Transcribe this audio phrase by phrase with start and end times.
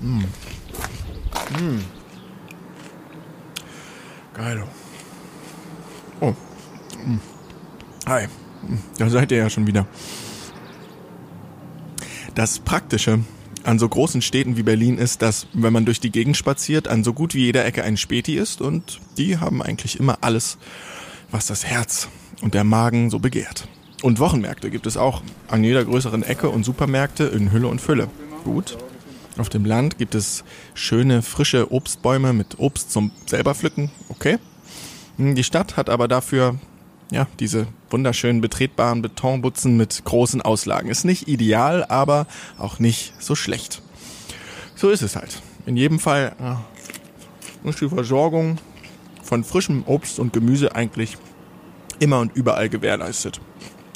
[0.00, 0.24] Mm.
[1.58, 1.80] Mm.
[4.34, 4.64] Geil.
[6.20, 6.34] Oh.
[7.04, 7.20] Mm.
[8.06, 8.28] Hi.
[8.98, 9.86] Da seid ihr ja schon wieder.
[12.34, 13.20] Das Praktische
[13.64, 17.04] an so großen Städten wie Berlin ist, dass, wenn man durch die Gegend spaziert, an
[17.04, 20.58] so gut wie jeder Ecke ein Späti ist und die haben eigentlich immer alles,
[21.30, 22.08] was das Herz
[22.40, 23.68] und der Magen so begehrt.
[24.02, 28.08] Und Wochenmärkte gibt es auch an jeder größeren Ecke und Supermärkte in Hülle und Fülle.
[28.44, 28.78] Gut.
[29.36, 33.90] Auf dem Land gibt es schöne, frische Obstbäume mit Obst zum selber pflücken.
[34.08, 34.38] Okay.
[35.18, 36.58] Die Stadt hat aber dafür
[37.10, 40.90] ja, diese wunderschönen betretbaren Betonbutzen mit großen Auslagen.
[40.90, 42.26] Ist nicht ideal, aber
[42.58, 43.82] auch nicht so schlecht.
[44.76, 45.42] So ist es halt.
[45.66, 46.64] In jedem Fall ja,
[47.64, 48.58] ist die Versorgung
[49.22, 51.18] von frischem Obst und Gemüse eigentlich
[51.98, 53.40] immer und überall gewährleistet.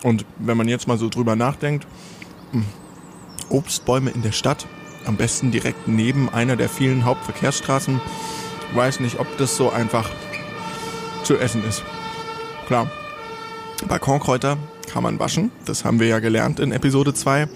[0.04, 1.86] Und wenn man jetzt mal so drüber nachdenkt,
[2.52, 2.64] hm,
[3.48, 4.66] Obstbäume in der Stadt,
[5.06, 8.02] am besten direkt neben einer der vielen Hauptverkehrsstraßen,
[8.74, 10.10] weiß nicht, ob das so einfach
[11.22, 11.82] zu essen ist.
[12.66, 12.90] Klar,
[13.88, 14.58] Balkonkräuter
[14.92, 17.48] kann man waschen, das haben wir ja gelernt in Episode 2.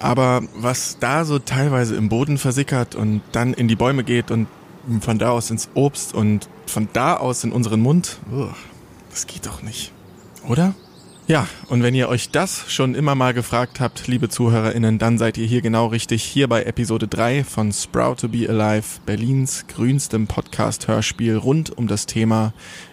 [0.00, 4.48] Aber was da so teilweise im Boden versickert und dann in die Bäume geht und
[5.00, 8.18] von da aus ins Obst und von da aus in unseren Mund,
[9.10, 9.92] das geht doch nicht.
[10.48, 10.74] Oder?
[11.26, 15.38] Ja, und wenn ihr euch das schon immer mal gefragt habt, liebe ZuhörerInnen, dann seid
[15.38, 20.26] ihr hier genau richtig, hier bei Episode 3 von Sprout to be Alive, Berlins grünstem
[20.26, 22.52] Podcast-Hörspiel rund um das Thema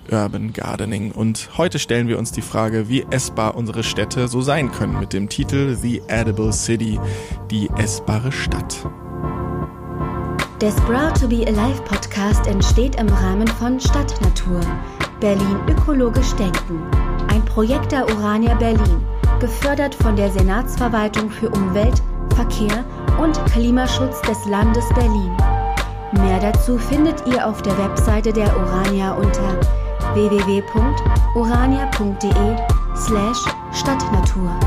[0.09, 1.12] Urban Gardening.
[1.12, 5.12] Und heute stellen wir uns die Frage, wie essbar unsere Städte so sein können, mit
[5.12, 7.02] dem Titel The Edible City,
[7.52, 8.88] die essbare Stadt.
[10.62, 14.62] Der Sprout to be Alive Podcast entsteht im Rahmen von Stadtnatur,
[15.20, 16.80] Berlin ökologisch denken
[17.42, 19.03] ein Projekt der Urania Berlin,
[19.39, 22.02] gefördert von der Senatsverwaltung für Umwelt,
[22.36, 22.86] Verkehr
[23.20, 25.36] und Klimaschutz des Landes Berlin.
[26.14, 29.59] Mehr dazu findet ihr auf der Webseite der Urania unter
[30.14, 30.66] www.urania.de
[33.73, 34.59] Stadtnatur.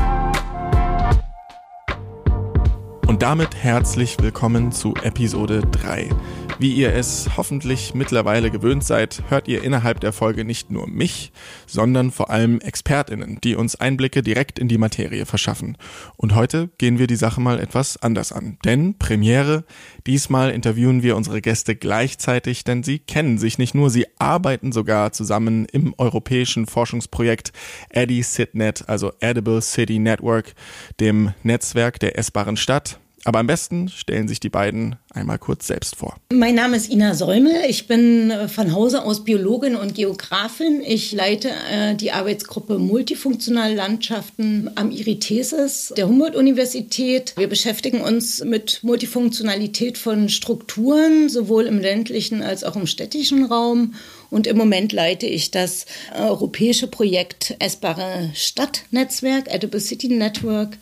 [3.07, 6.09] Und damit herzlich willkommen zu Episode 3.
[6.57, 11.33] Wie ihr es hoffentlich mittlerweile gewöhnt seid, hört ihr innerhalb der Folge nicht nur mich,
[11.67, 15.77] sondern vor allem Expertinnen, die uns Einblicke direkt in die Materie verschaffen.
[16.15, 18.57] Und heute gehen wir die Sache mal etwas anders an.
[18.63, 19.65] Denn Premiere,
[20.07, 25.11] diesmal interviewen wir unsere Gäste gleichzeitig, denn sie kennen sich nicht nur, sie arbeiten sogar
[25.11, 27.51] zusammen im europäischen Forschungsprojekt
[27.89, 30.53] EDI-SITNET, also Edible City Network,
[31.01, 35.95] dem Netzwerk der essbaren Stadt aber am besten stellen sich die beiden einmal kurz selbst
[35.95, 36.15] vor.
[36.31, 37.55] Mein Name ist Ina Säumel.
[37.67, 40.81] Ich bin äh, von Hause aus Biologin und Geografin.
[40.85, 47.33] Ich leite äh, die Arbeitsgruppe Multifunktionale Landschaften am IRITESIS der Humboldt-Universität.
[47.35, 53.95] Wir beschäftigen uns mit Multifunktionalität von Strukturen, sowohl im ländlichen als auch im städtischen Raum.
[54.29, 60.77] Und im Moment leite ich das europäische Projekt Essbare Stadtnetzwerk, Edible City Network.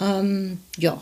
[0.00, 1.00] Ähm, ja,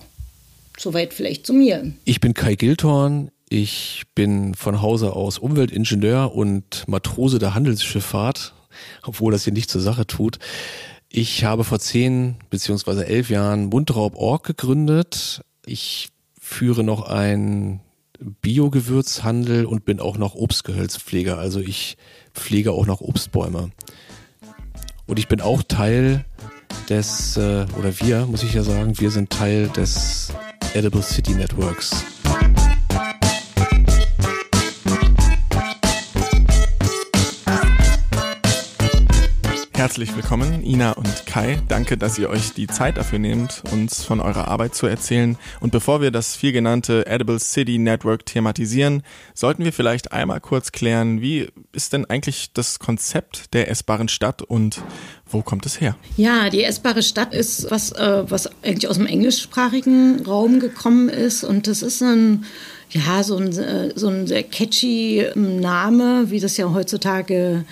[0.79, 1.93] Soweit vielleicht zu mir.
[2.05, 3.31] Ich bin Kai Gilthorn.
[3.49, 8.55] Ich bin von Hause aus Umweltingenieur und Matrose der Handelsschifffahrt,
[9.03, 10.39] obwohl das hier nicht zur Sache tut.
[11.09, 15.41] Ich habe vor zehn beziehungsweise elf Jahren Mundraub.org gegründet.
[15.65, 17.81] Ich führe noch einen
[18.21, 21.39] Biogewürzhandel und bin auch noch Obstgehölzpfleger.
[21.39, 21.97] Also ich
[22.35, 23.71] pflege auch noch Obstbäume.
[25.07, 26.27] Und ich bin auch Teil
[26.91, 30.33] des, äh, oder wir, muss ich ja sagen, wir sind Teil des
[30.75, 32.18] Edible City Networks.
[39.89, 41.63] Herzlich willkommen, Ina und Kai.
[41.67, 45.39] Danke, dass ihr euch die Zeit dafür nehmt, uns von eurer Arbeit zu erzählen.
[45.61, 50.73] Und bevor wir das viel genannte Edible City Network thematisieren, sollten wir vielleicht einmal kurz
[50.73, 54.83] klären, wie ist denn eigentlich das Konzept der essbaren Stadt und
[55.25, 55.97] wo kommt es her?
[56.19, 61.45] Ja, die essbare Stadt ist was, äh, was eigentlich aus dem englischsprachigen Raum gekommen ist
[61.45, 62.45] und das ist ein
[62.91, 67.65] ja, so ein, äh, so ein sehr catchy Name, wie das ja heutzutage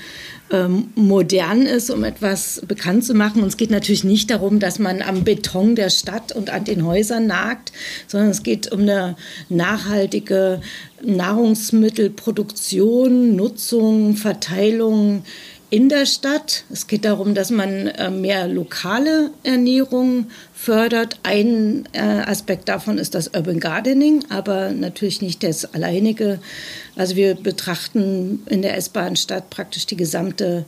[0.50, 3.42] ähm, modern ist, um etwas bekannt zu machen.
[3.42, 6.84] Und es geht natürlich nicht darum, dass man am Beton der Stadt und an den
[6.84, 7.72] Häusern nagt,
[8.06, 9.16] sondern es geht um eine
[9.48, 10.60] nachhaltige
[11.02, 15.24] Nahrungsmittelproduktion, Nutzung, Verteilung
[15.70, 16.64] in der Stadt.
[16.70, 21.18] Es geht darum, dass man äh, mehr lokale Ernährung fördert.
[21.22, 26.38] Ein äh, Aspekt davon ist das Urban Gardening, aber natürlich nicht das alleinige.
[26.94, 30.64] Also wir betrachten in der S-Bahn-Stadt praktisch die gesamte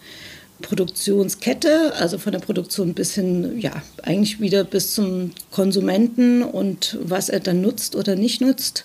[0.63, 7.29] Produktionskette, also von der Produktion bis hin, ja, eigentlich wieder bis zum Konsumenten und was
[7.29, 8.85] er dann nutzt oder nicht nutzt.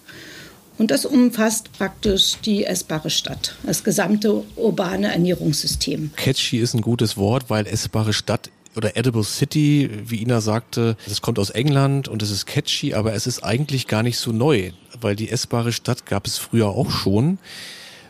[0.83, 6.11] Und das umfasst praktisch die essbare Stadt, das gesamte urbane Ernährungssystem.
[6.17, 11.21] Catchy ist ein gutes Wort, weil essbare Stadt oder Edible City, wie Ina sagte, das
[11.21, 14.71] kommt aus England und es ist catchy, aber es ist eigentlich gar nicht so neu,
[14.99, 17.37] weil die essbare Stadt gab es früher auch schon.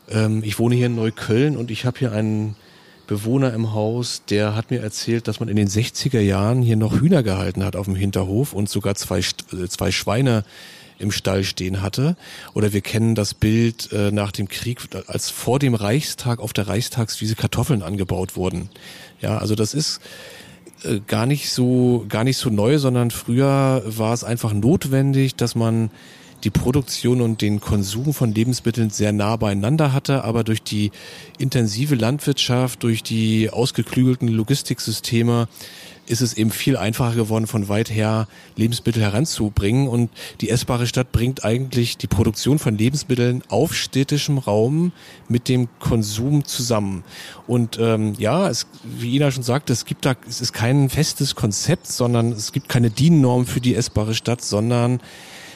[0.09, 2.55] Ähm, ich wohne hier in Neukölln und ich habe hier einen
[3.05, 6.99] Bewohner im Haus, der hat mir erzählt, dass man in den 60er Jahren hier noch
[6.99, 10.43] Hühner gehalten hat auf dem Hinterhof und sogar zwei, äh, zwei Schweine
[11.00, 12.16] im Stall stehen hatte.
[12.54, 16.68] Oder wir kennen das Bild äh, nach dem Krieg, als vor dem Reichstag auf der
[16.68, 18.69] Reichstagswiese Kartoffeln angebaut wurden.
[19.22, 20.01] Ja, also das ist
[20.84, 25.56] äh, gar nicht so gar nicht so neu, sondern früher war es einfach notwendig, dass
[25.56, 25.90] man
[26.44, 30.92] die Produktion und den Konsum von Lebensmitteln sehr nah beieinander hatte, aber durch die
[31.38, 35.48] intensive Landwirtschaft, durch die ausgeklügelten Logistiksysteme
[36.05, 39.88] ist es eben viel einfacher geworden, von weit her Lebensmittel heranzubringen.
[39.88, 40.09] Und
[40.41, 44.91] die essbare Stadt bringt eigentlich die Produktion von Lebensmitteln auf städtischem Raum
[45.29, 47.03] mit dem Konsum zusammen.
[47.47, 51.35] Und ähm, ja, es, wie Ina schon sagte, es gibt da, es ist kein festes
[51.35, 54.99] Konzept, sondern es gibt keine DIN-Norm für die essbare Stadt, sondern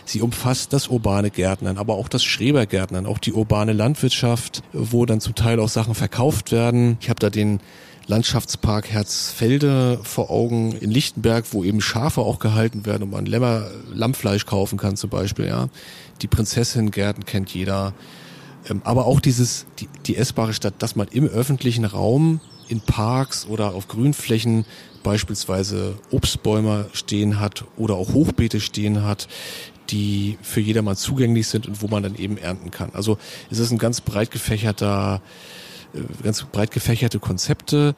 [0.08, 5.20] Sie umfasst das urbane Gärtnern, aber auch das Schrebergärtnern, auch die urbane Landwirtschaft, wo dann
[5.20, 6.98] zum Teil auch Sachen verkauft werden.
[7.02, 7.60] Ich habe da den
[8.08, 13.70] Landschaftspark Herzfelde vor Augen in Lichtenberg, wo eben Schafe auch gehalten werden und man Lämmer,
[13.94, 15.46] Lammfleisch kaufen kann zum Beispiel.
[15.48, 15.68] Ja,
[16.22, 17.94] die Prinzessinnengärten kennt jeder,
[18.70, 22.40] ähm, aber auch dieses die, die essbare Stadt, dass man im öffentlichen Raum
[22.70, 24.66] in Parks oder auf Grünflächen
[25.04, 29.28] beispielsweise Obstbäume stehen hat oder auch Hochbeete stehen hat,
[29.90, 32.92] die für jedermann zugänglich sind und wo man dann eben ernten kann.
[32.94, 33.18] Also
[33.50, 35.22] es ist ein ganz breit gefächerter,
[36.24, 37.96] ganz breit gefächerte Konzepte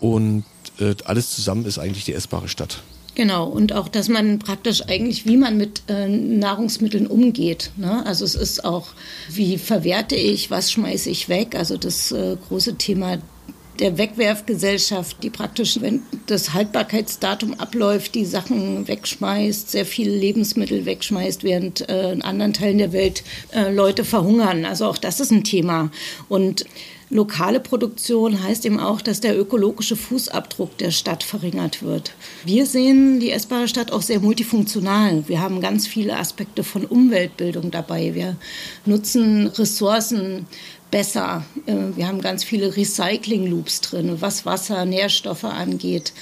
[0.00, 0.44] und
[0.80, 2.82] äh, alles zusammen ist eigentlich die essbare Stadt.
[3.14, 7.72] Genau, und auch, dass man praktisch eigentlich, wie man mit äh, Nahrungsmitteln umgeht.
[7.76, 8.06] Ne?
[8.06, 8.90] Also es ist auch,
[9.28, 11.56] wie verwerte ich, was schmeiße ich weg?
[11.56, 13.18] Also das äh, große Thema
[13.80, 21.42] der Wegwerfgesellschaft, die praktisch, wenn das Haltbarkeitsdatum abläuft, die Sachen wegschmeißt, sehr viele Lebensmittel wegschmeißt,
[21.42, 24.64] während äh, in anderen Teilen der Welt äh, Leute verhungern.
[24.64, 25.90] Also auch das ist ein Thema.
[26.28, 26.66] Und
[27.10, 32.12] Lokale Produktion heißt eben auch, dass der ökologische Fußabdruck der Stadt verringert wird.
[32.44, 35.24] Wir sehen die essbare Stadt auch sehr multifunktional.
[35.26, 38.14] Wir haben ganz viele Aspekte von Umweltbildung dabei.
[38.14, 38.36] Wir
[38.84, 40.46] nutzen Ressourcen
[40.90, 41.44] besser.
[41.66, 46.12] Äh, wir haben ganz viele Recycling-Loops drin, was Wasser, Nährstoffe angeht,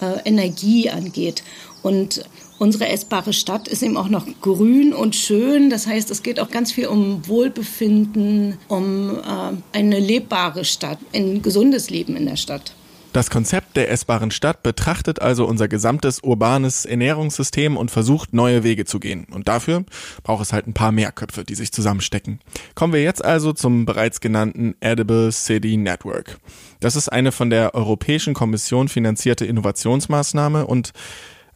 [0.00, 1.42] äh, Energie angeht.
[1.82, 2.24] Und
[2.64, 5.68] unsere essbare Stadt ist eben auch noch grün und schön.
[5.68, 11.42] Das heißt, es geht auch ganz viel um Wohlbefinden, um äh, eine lebbare Stadt, ein
[11.42, 12.74] gesundes Leben in der Stadt.
[13.12, 18.86] Das Konzept der essbaren Stadt betrachtet also unser gesamtes urbanes Ernährungssystem und versucht neue Wege
[18.86, 19.26] zu gehen.
[19.30, 19.84] Und dafür
[20.22, 22.40] braucht es halt ein paar mehr Köpfe, die sich zusammenstecken.
[22.74, 26.38] Kommen wir jetzt also zum bereits genannten Edible City Network.
[26.80, 30.92] Das ist eine von der Europäischen Kommission finanzierte Innovationsmaßnahme und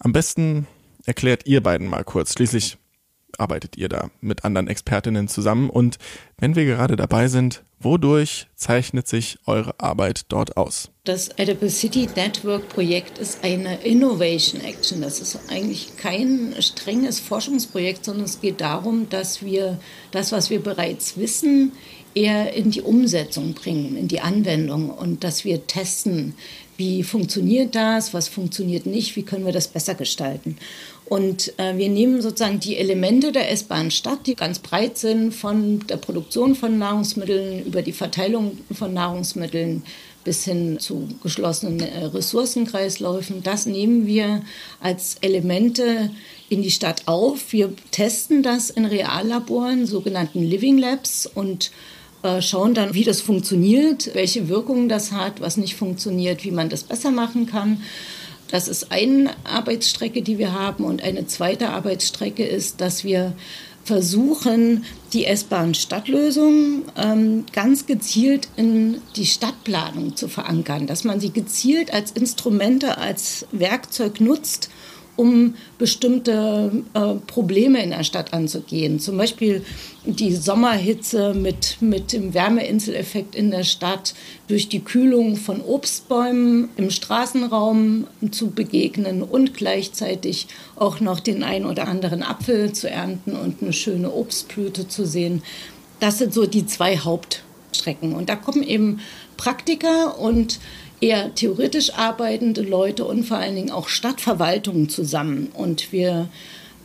[0.01, 0.69] am besten
[1.09, 2.35] erklärt ihr beiden mal kurz.
[2.35, 2.77] Schließlich
[3.39, 5.71] arbeitet ihr da mit anderen Expertinnen zusammen?
[5.71, 5.99] Und
[6.39, 10.91] wenn wir gerade dabei sind, wodurch zeichnet sich eure Arbeit dort aus?
[11.05, 15.01] Das Edible City Network Projekt ist eine Innovation Action.
[15.01, 19.79] Das ist eigentlich kein strenges Forschungsprojekt, sondern es geht darum, dass wir
[20.11, 21.73] das, was wir bereits wissen,
[22.15, 26.35] eher in die Umsetzung bringen, in die Anwendung und dass wir testen,
[26.79, 30.57] wie funktioniert das, was funktioniert nicht, wie können wir das besser gestalten.
[31.09, 35.87] Und äh, wir nehmen sozusagen die Elemente der S-Bahn Stadt, die ganz breit sind, von
[35.87, 39.85] der Produktion von Nahrungsmitteln über die Verteilung von Nahrungsmitteln
[40.25, 43.43] bis hin zu geschlossenen äh, Ressourcenkreisläufen.
[43.43, 44.43] Das nehmen wir
[44.81, 46.11] als Elemente
[46.51, 47.55] in die Stadt auf.
[47.55, 51.71] Wir testen das in Reallaboren, sogenannten Living Labs und
[52.23, 56.69] äh, schauen dann, wie das funktioniert, welche Wirkungen das hat, was nicht funktioniert, wie man
[56.69, 57.81] das besser machen kann.
[58.51, 60.85] Das ist eine Arbeitsstrecke, die wir haben.
[60.85, 63.35] Und eine zweite Arbeitsstrecke ist, dass wir
[63.85, 71.93] versuchen, die S-Bahn-Stadtlösung ähm, ganz gezielt in die Stadtplanung zu verankern, dass man sie gezielt
[71.95, 74.69] als Instrumente, als Werkzeug nutzt,
[75.19, 79.01] um bestimmte äh, Probleme in der Stadt anzugehen.
[79.01, 79.65] Zum Beispiel
[80.05, 84.15] die Sommerhitze mit, mit dem Wärmeinseleffekt in der Stadt
[84.47, 90.47] durch die Kühlung von Obstbäumen im Straßenraum zu begegnen und gleichzeitig
[90.77, 95.43] auch noch den ein oder anderen Apfel zu ernten und eine schöne Obstblüte zu sehen.
[95.99, 98.15] Das sind so die zwei Hauptstrecken.
[98.15, 99.01] Und da kommen eben
[99.37, 100.61] Praktiker und
[101.01, 105.49] eher theoretisch arbeitende Leute und vor allen Dingen auch Stadtverwaltungen zusammen.
[105.55, 106.29] Und wir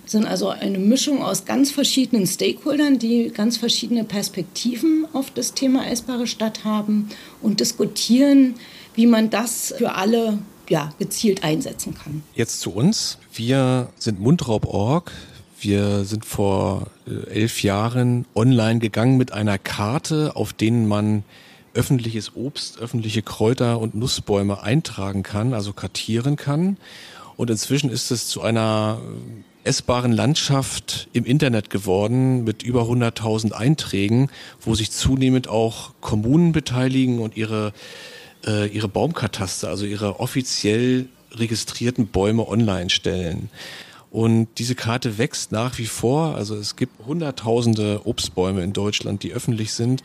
[0.05, 5.88] sind also eine Mischung aus ganz verschiedenen Stakeholdern, die ganz verschiedene Perspektiven auf das Thema
[5.88, 7.10] essbare Stadt haben
[7.41, 8.55] und diskutieren,
[8.96, 10.39] wie man das für alle
[10.70, 12.24] ja, gezielt einsetzen kann.
[12.36, 13.17] Jetzt zu uns.
[13.34, 15.12] Wir sind Mundraub.org.
[15.60, 21.24] Wir sind vor äh, elf Jahren online gegangen mit einer Karte, auf denen man
[21.74, 26.77] öffentliches Obst, öffentliche Kräuter und Nussbäume eintragen kann, also kartieren kann.
[27.36, 33.53] Und inzwischen ist es zu einer äh, essbaren Landschaft im Internet geworden mit über 100.000
[33.53, 34.30] Einträgen,
[34.62, 37.74] wo sich zunehmend auch Kommunen beteiligen und ihre,
[38.46, 43.50] äh, ihre Baumkataster, also ihre offiziell registrierten Bäume online stellen.
[44.12, 46.36] Und diese Karte wächst nach wie vor.
[46.36, 50.03] Also es gibt hunderttausende Obstbäume in Deutschland, die öffentlich sind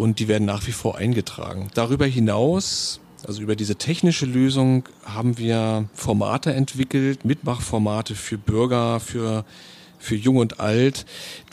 [0.00, 1.68] und die werden nach wie vor eingetragen.
[1.74, 9.44] Darüber hinaus, also über diese technische Lösung, haben wir Formate entwickelt, Mitmachformate für Bürger, für,
[9.98, 11.04] für Jung und Alt,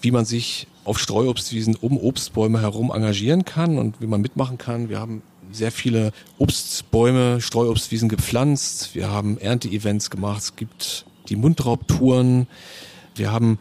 [0.01, 4.88] wie man sich auf Streuobstwiesen um Obstbäume herum engagieren kann und wie man mitmachen kann.
[4.88, 8.96] Wir haben sehr viele Obstbäume, Streuobstwiesen gepflanzt.
[8.96, 10.42] Wir haben Ernteevents gemacht.
[10.42, 12.48] Es gibt die Mundraubtouren.
[13.13, 13.60] Wir haben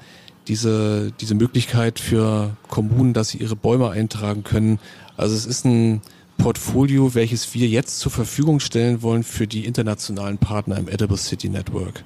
[0.48, 4.78] diese, diese Möglichkeit für Kommunen, dass sie ihre Bäume eintragen können.
[5.16, 6.02] Also es ist ein
[6.38, 11.48] Portfolio, welches wir jetzt zur Verfügung stellen wollen für die internationalen Partner im Edible City
[11.48, 12.04] Network.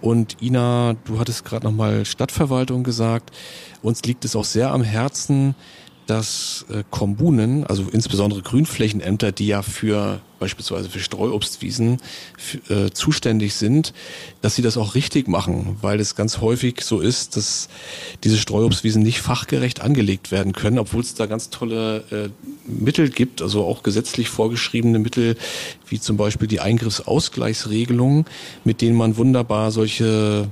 [0.00, 3.30] Und Ina, du hattest gerade nochmal Stadtverwaltung gesagt.
[3.80, 5.54] Uns liegt es auch sehr am Herzen,
[6.06, 11.98] dass äh, Kommunen, also insbesondere Grünflächenämter, die ja für beispielsweise für Streuobstwiesen
[12.68, 13.94] äh, zuständig sind,
[14.42, 17.68] dass sie das auch richtig machen, weil es ganz häufig so ist, dass
[18.24, 22.28] diese Streuobstwiesen nicht fachgerecht angelegt werden können, obwohl es da ganz tolle äh,
[22.66, 25.36] Mittel gibt, also auch gesetzlich vorgeschriebene Mittel,
[25.88, 28.26] wie zum Beispiel die Eingriffsausgleichsregelung,
[28.64, 30.50] mit denen man wunderbar solche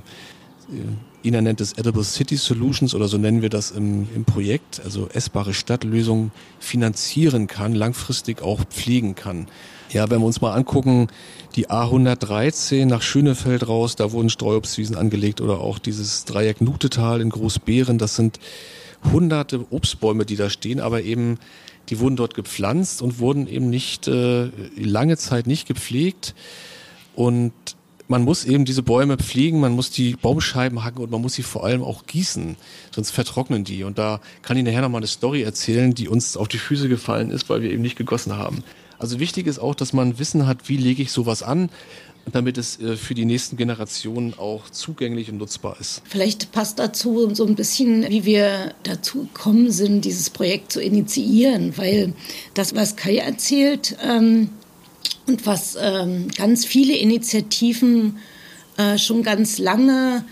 [0.71, 4.81] äh, Ina nennt es Edible City Solutions oder so nennen wir das im, im Projekt,
[4.83, 9.47] also essbare Stadtlösungen finanzieren kann, langfristig auch pflegen kann.
[9.89, 11.07] Ja, wenn wir uns mal angucken,
[11.55, 17.29] die A113 nach Schönefeld raus, da wurden Streuobstwiesen angelegt oder auch dieses Dreieck Nutetal in
[17.29, 18.39] Großbeeren, das sind
[19.11, 21.37] hunderte Obstbäume, die da stehen, aber eben
[21.89, 26.33] die wurden dort gepflanzt und wurden eben nicht äh, lange Zeit nicht gepflegt
[27.15, 27.53] und
[28.07, 31.43] man muss eben diese Bäume pflegen, man muss die Baumscheiben hacken und man muss sie
[31.43, 32.57] vor allem auch gießen,
[32.91, 33.83] sonst vertrocknen die.
[33.83, 37.31] Und da kann ich nachher nochmal eine Story erzählen, die uns auf die Füße gefallen
[37.31, 38.63] ist, weil wir eben nicht gegossen haben.
[38.99, 41.69] Also wichtig ist auch, dass man Wissen hat, wie lege ich sowas an,
[42.31, 46.01] damit es äh, für die nächsten Generationen auch zugänglich und nutzbar ist.
[46.05, 51.77] Vielleicht passt dazu so ein bisschen, wie wir dazu gekommen sind, dieses Projekt zu initiieren,
[51.77, 52.13] weil
[52.53, 54.49] das, was Kai erzählt, ähm,
[55.25, 58.17] und was ähm, ganz viele Initiativen
[58.77, 60.25] äh, schon ganz lange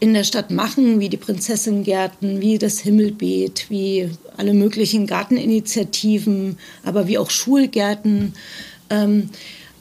[0.00, 7.08] in der Stadt machen, wie die Prinzessingärten, wie das Himmelbeet, wie alle möglichen Garteninitiativen, aber
[7.08, 8.34] wie auch Schulgärten.
[8.90, 9.30] Ähm,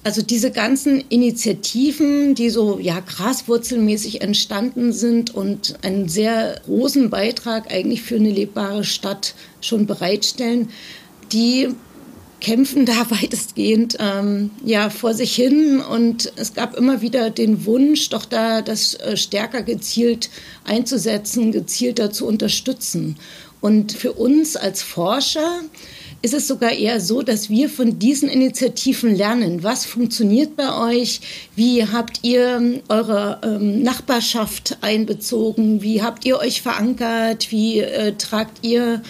[0.04, 7.72] also diese ganzen Initiativen, die so ja graswurzelmäßig entstanden sind und einen sehr großen Beitrag
[7.72, 10.70] eigentlich für eine lebbare Stadt schon bereitstellen,
[11.34, 11.70] die
[12.40, 18.10] kämpfen da weitestgehend ähm, ja vor sich hin und es gab immer wieder den Wunsch,
[18.10, 20.30] doch da das äh, stärker gezielt
[20.64, 23.18] einzusetzen, gezielter zu unterstützen.
[23.60, 25.62] Und für uns als Forscher
[26.22, 29.64] ist es sogar eher so, dass wir von diesen Initiativen lernen.
[29.64, 31.22] Was funktioniert bei euch?
[31.56, 35.82] Wie habt ihr eure ähm, Nachbarschaft einbezogen?
[35.82, 37.52] Wie habt ihr euch verankert?
[37.52, 39.04] Wie äh, tragt ihr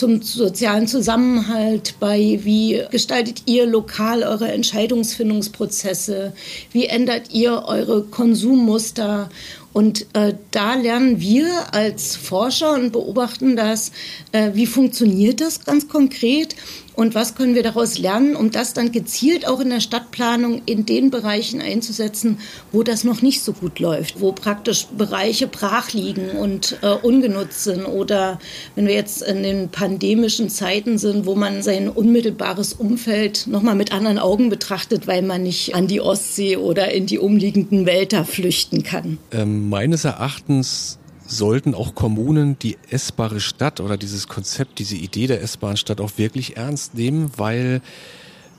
[0.00, 2.40] zum sozialen Zusammenhalt bei?
[2.42, 6.32] Wie gestaltet ihr lokal eure Entscheidungsfindungsprozesse?
[6.72, 9.28] Wie ändert ihr eure Konsummuster?
[9.74, 13.92] Und äh, da lernen wir als Forscher und beobachten das,
[14.32, 16.56] äh, wie funktioniert das ganz konkret
[16.94, 20.86] und was können wir daraus lernen, um das dann gezielt auch in der Stadtplanung in
[20.86, 22.38] den Bereichen einzusetzen,
[22.72, 27.64] wo das noch nicht so gut läuft, wo praktisch Bereiche brach liegen und äh, ungenutzt
[27.64, 28.38] sind oder
[28.74, 33.92] wenn wir jetzt in den pandemischen Zeiten sind, wo man sein unmittelbares Umfeld nochmal mit
[33.92, 38.82] anderen Augen betrachtet, weil man nicht an die Ostsee oder in die umliegenden Wälder flüchten
[38.82, 39.18] kann.
[39.32, 40.99] Ähm, meines Erachtens
[41.30, 46.12] sollten auch Kommunen die essbare Stadt oder dieses Konzept, diese Idee der essbaren Stadt auch
[46.16, 47.82] wirklich ernst nehmen, weil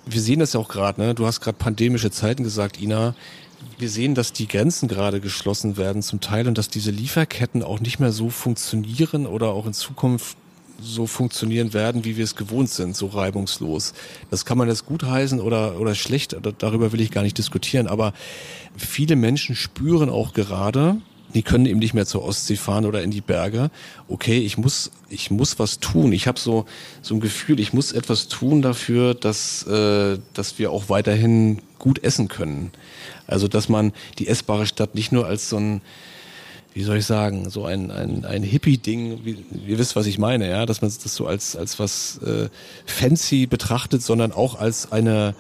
[0.06, 1.14] wir sehen das ja auch gerade, ne?
[1.14, 3.14] du hast gerade pandemische Zeiten gesagt, Ina,
[3.78, 7.80] wir sehen, dass die Grenzen gerade geschlossen werden zum Teil und dass diese Lieferketten auch
[7.80, 10.38] nicht mehr so funktionieren oder auch in Zukunft
[10.82, 13.94] so funktionieren werden, wie wir es gewohnt sind, so reibungslos.
[14.32, 17.88] Das kann man jetzt gut heißen oder, oder schlecht, darüber will ich gar nicht diskutieren,
[17.88, 18.14] aber
[18.76, 20.98] viele Menschen spüren auch gerade,
[21.34, 23.72] die können eben nicht mehr zur Ostsee fahren oder in die Berge.
[24.08, 26.14] Okay, ich muss, ich muss was tun.
[26.14, 26.66] Ich habe so
[27.02, 32.04] so ein Gefühl, ich muss etwas tun dafür, dass äh, dass wir auch weiterhin gut
[32.04, 32.72] essen können.
[33.28, 35.82] Also dass man die essbare Stadt nicht nur als so ein
[36.74, 39.20] wie soll ich sagen, so ein, ein, ein Hippie-Ding,
[39.68, 42.48] ihr wisst, was ich meine, ja, dass man das so als, als was äh,
[42.86, 45.36] fancy betrachtet, sondern auch als eine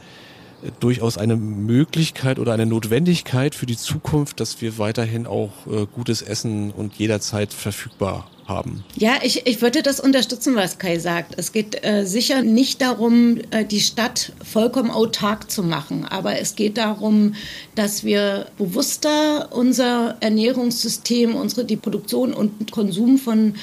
[0.79, 6.21] durchaus eine Möglichkeit oder eine Notwendigkeit für die Zukunft, dass wir weiterhin auch äh, gutes
[6.21, 8.83] Essen und jederzeit verfügbar haben.
[8.95, 11.35] Ja, ich, ich würde das unterstützen, was Kai sagt.
[11.37, 16.55] Es geht äh, sicher nicht darum, äh, die Stadt vollkommen autark zu machen, aber es
[16.55, 17.35] geht darum,
[17.75, 23.55] dass wir bewusster unser Ernährungssystem, unsere die Produktion und Konsum von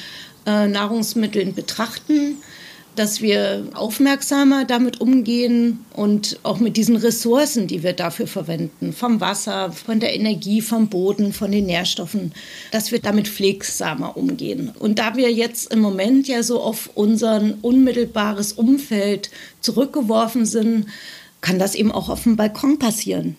[0.47, 2.37] äh, Nahrungsmitteln betrachten
[2.99, 9.21] dass wir aufmerksamer damit umgehen und auch mit diesen Ressourcen, die wir dafür verwenden, vom
[9.21, 12.33] Wasser, von der Energie, vom Boden, von den Nährstoffen,
[12.73, 14.73] dass wir damit pflegsamer umgehen.
[14.78, 20.87] Und da wir jetzt im Moment ja so auf unser unmittelbares Umfeld zurückgeworfen sind,
[21.40, 23.37] kann das eben auch auf dem Balkon passieren.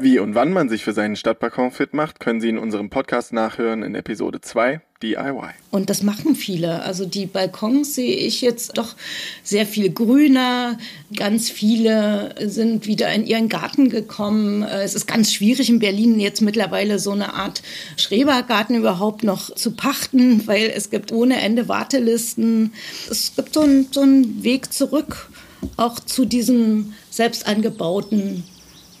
[0.00, 3.32] Wie und wann man sich für seinen Stadtbalkon fit macht, können Sie in unserem Podcast
[3.32, 5.50] nachhören in Episode 2 DIY.
[5.72, 6.82] Und das machen viele.
[6.82, 8.94] Also die Balkons sehe ich jetzt doch
[9.42, 10.78] sehr viel grüner.
[11.16, 14.62] Ganz viele sind wieder in ihren Garten gekommen.
[14.62, 17.62] Es ist ganz schwierig in Berlin jetzt mittlerweile so eine Art
[17.96, 22.72] Schrebergarten überhaupt noch zu pachten, weil es gibt ohne Ende Wartelisten.
[23.10, 25.28] Es gibt so einen, so einen Weg zurück
[25.76, 28.44] auch zu diesem selbst angebauten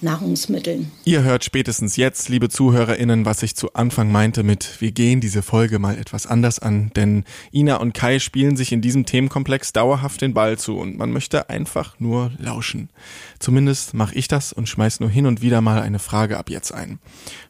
[0.00, 0.90] Nahrungsmitteln.
[1.04, 5.42] Ihr hört spätestens jetzt, liebe ZuhörerInnen, was ich zu Anfang meinte mit, wir gehen diese
[5.42, 10.20] Folge mal etwas anders an, denn Ina und Kai spielen sich in diesem Themenkomplex dauerhaft
[10.22, 12.90] den Ball zu und man möchte einfach nur lauschen.
[13.38, 16.72] Zumindest mache ich das und schmeiß nur hin und wieder mal eine Frage ab jetzt
[16.72, 16.98] ein.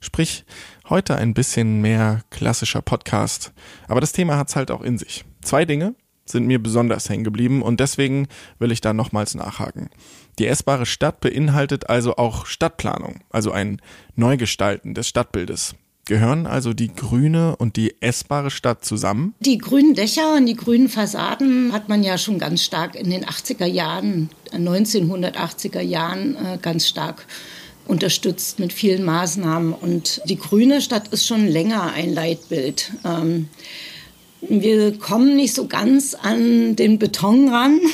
[0.01, 0.45] Sprich,
[0.89, 3.53] heute ein bisschen mehr klassischer Podcast,
[3.89, 5.25] aber das Thema hat's halt auch in sich.
[5.43, 5.95] Zwei Dinge,
[6.31, 9.91] sind mir besonders hängen geblieben und deswegen will ich da nochmals nachhaken.
[10.39, 13.81] Die essbare Stadt beinhaltet also auch Stadtplanung, also ein
[14.15, 15.75] Neugestalten des Stadtbildes.
[16.09, 19.35] Gehören also die grüne und die essbare Stadt zusammen?
[19.41, 23.27] Die grünen Dächer und die grünen Fassaden hat man ja schon ganz stark in den
[23.27, 27.27] 80er Jahren, 1980er Jahren äh, ganz stark
[27.87, 29.75] unterstützt mit vielen Maßnahmen.
[29.75, 32.93] Und die grüne Stadt ist schon länger ein Leitbild.
[33.05, 33.51] Ähm,
[34.41, 37.81] wir kommen nicht so ganz an den Beton ran.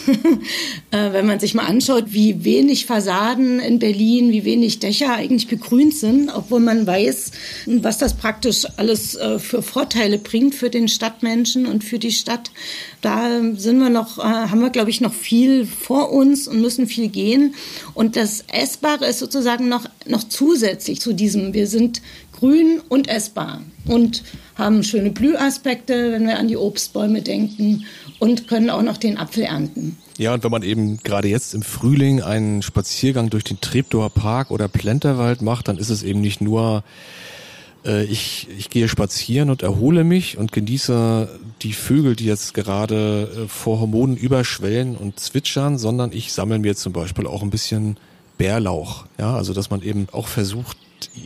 [0.91, 5.49] Äh, wenn man sich mal anschaut, wie wenig Fassaden in Berlin, wie wenig Dächer eigentlich
[5.49, 7.33] begrünt sind, obwohl man weiß,
[7.67, 12.53] was das praktisch alles äh, für Vorteile bringt für den Stadtmenschen und für die Stadt.
[13.01, 16.87] Da sind wir noch, äh, haben wir, glaube ich, noch viel vor uns und müssen
[16.87, 17.57] viel gehen.
[17.95, 22.03] Und das Essbare ist sozusagen noch, noch zusätzlich zu diesem, wir sind
[22.33, 24.23] grün und essbar und
[24.57, 27.85] haben schöne Blühaspekte, wenn wir an die Obstbäume denken
[28.19, 29.99] und können auch noch den Apfel ernten.
[30.17, 34.51] Ja, und wenn man eben gerade jetzt im Frühling einen Spaziergang durch den Treptower Park
[34.51, 36.85] oder Plenterwald macht, dann ist es eben nicht nur,
[37.85, 43.29] äh, ich, ich gehe spazieren und erhole mich und genieße die Vögel, die jetzt gerade
[43.45, 47.97] äh, vor Hormonen überschwellen und zwitschern, sondern ich sammle mir zum Beispiel auch ein bisschen
[48.39, 49.07] Bärlauch.
[49.19, 50.77] Ja, also dass man eben auch versucht,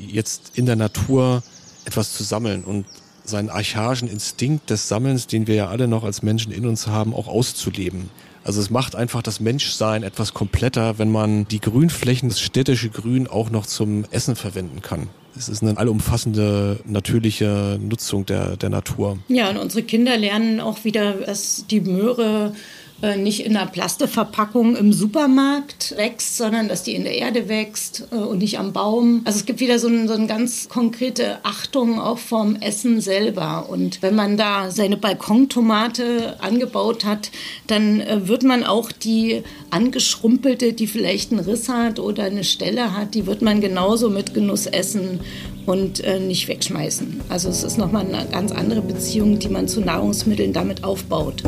[0.09, 1.43] jetzt in der Natur
[1.85, 2.87] etwas zu sammeln und
[3.29, 7.14] seinen archaischen Instinkt des Sammelns, den wir ja alle noch als Menschen in uns haben,
[7.14, 8.11] auch auszuleben.
[8.45, 13.27] Also es macht einfach das Menschsein etwas kompletter, wenn man die Grünflächen, das städtische Grün
[13.27, 15.09] auch noch zum Essen verwenden kann.
[15.37, 19.19] Es ist eine allumfassende, natürliche Nutzung der, der Natur.
[19.29, 22.55] Ja, und unsere Kinder lernen auch wieder, dass die Möhre
[23.01, 28.09] äh, nicht in einer Plasteverpackung im Supermarkt wächst, sondern dass die in der Erde wächst
[28.11, 29.23] äh, und nicht am Baum.
[29.25, 33.69] Also es gibt wieder so, ein, so eine ganz konkrete Achtung auch vom Essen selber.
[33.69, 37.31] Und wenn man da seine Balkontomate angebaut hat,
[37.69, 42.97] dann äh, wird man auch die angeschrumpelte, die vielleicht einen Riss hat oder eine Stelle
[42.97, 45.21] hat, die wird man genauso mit Genuss essen
[45.67, 47.21] und äh, nicht wegschmeißen.
[47.29, 51.45] Also es ist nochmal eine ganz andere Beziehung, die man zu Nahrungsmitteln damit aufbaut.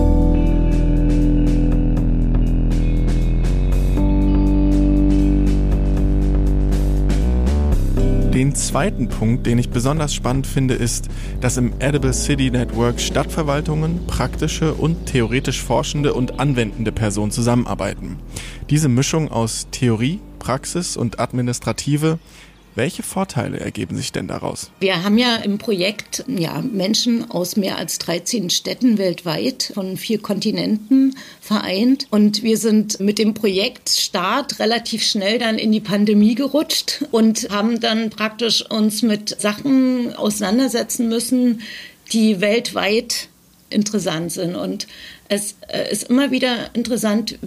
[8.51, 11.09] Den zweiten Punkt, den ich besonders spannend finde, ist,
[11.41, 18.17] dass im Edible City Network Stadtverwaltungen, praktische und theoretisch forschende und anwendende Personen zusammenarbeiten.
[18.69, 22.19] Diese Mischung aus Theorie, Praxis und Administrative
[22.75, 24.71] Welche Vorteile ergeben sich denn daraus?
[24.81, 30.21] Wir haben ja im Projekt ja, Menschen aus mehr als 13 Städten weltweit von vier
[30.21, 32.07] Kontinenten vereint.
[32.11, 37.81] Und wir sind mit dem Projektstart relativ schnell dann in die Pandemie gerutscht und haben
[37.81, 41.63] dann praktisch uns mit Sachen auseinandersetzen müssen,
[42.13, 43.29] die weltweit
[43.71, 44.55] interessant sind.
[44.55, 44.87] Und
[45.31, 47.39] es äh, ist immer wieder interessant,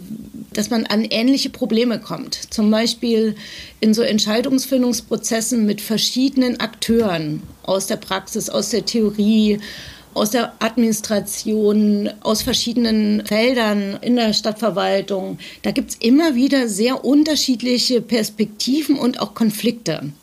[0.53, 2.35] dass man an ähnliche Probleme kommt.
[2.51, 3.35] Zum Beispiel
[3.81, 9.59] in so Entscheidungsfindungsprozessen mit verschiedenen Akteuren aus der Praxis, aus der Theorie,
[10.13, 15.37] aus der Administration, aus verschiedenen Feldern in der Stadtverwaltung.
[15.63, 20.13] Da gibt es immer wieder sehr unterschiedliche Perspektiven und auch Konflikte.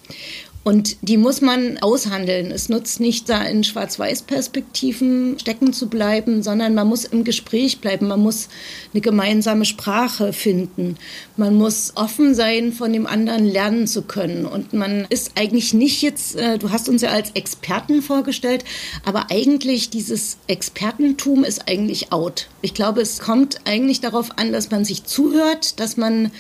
[0.63, 2.51] Und die muss man aushandeln.
[2.51, 8.09] Es nutzt nicht, da in Schwarz-Weiß-Perspektiven stecken zu bleiben, sondern man muss im Gespräch bleiben.
[8.09, 8.49] Man muss
[8.93, 10.97] eine gemeinsame Sprache finden.
[11.39, 14.45] Man muss offen sein, von dem anderen lernen zu können.
[14.45, 18.65] Und man ist eigentlich nicht jetzt, äh, du hast uns ja als Experten vorgestellt,
[19.07, 22.49] aber eigentlich dieses Expertentum ist eigentlich out.
[22.61, 26.31] Ich glaube, es kommt eigentlich darauf an, dass man sich zuhört, dass man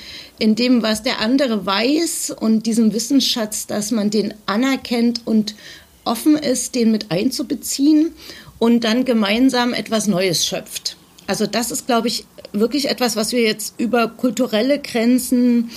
[0.40, 5.54] in dem, was der andere weiß und diesem Wissensschatz, dass man den anerkennt und
[6.04, 8.12] offen ist, den mit einzubeziehen
[8.58, 10.96] und dann gemeinsam etwas Neues schöpft.
[11.26, 15.70] Also das ist, glaube ich, wirklich etwas, was wir jetzt über kulturelle Grenzen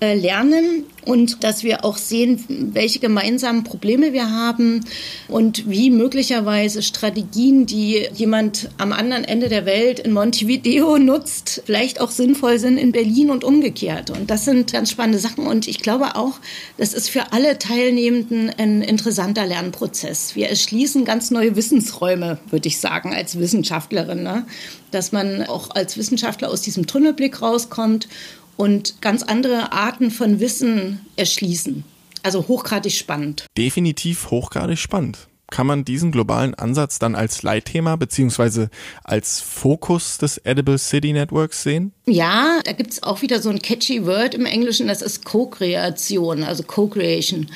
[0.00, 4.84] äh, lernen und dass wir auch sehen, welche gemeinsamen Probleme wir haben
[5.28, 12.00] und wie möglicherweise Strategien, die jemand am anderen Ende der Welt in Montevideo nutzt, vielleicht
[12.00, 14.10] auch sinnvoll sind in Berlin und umgekehrt.
[14.10, 16.34] Und das sind ganz spannende Sachen und ich glaube auch,
[16.76, 20.34] das ist für alle Teilnehmenden ein interessanter Lernprozess.
[20.34, 24.44] Wir erschließen ganz neue Wissensräume, würde ich sagen, als Wissenschaftlerin, ne?
[24.90, 28.08] dass man auch als Wissenschaftler aus diesem Tunnelblick rauskommt
[28.56, 31.84] und ganz andere Arten von Wissen erschließen.
[32.22, 33.46] Also hochgradig spannend.
[33.56, 35.28] Definitiv hochgradig spannend.
[35.48, 38.68] Kann man diesen globalen Ansatz dann als Leitthema beziehungsweise
[39.04, 41.92] als Fokus des Edible City Networks sehen?
[42.06, 46.42] Ja, da gibt es auch wieder so ein catchy Word im Englischen, das ist Co-Kreation,
[46.42, 47.46] also Co-Creation.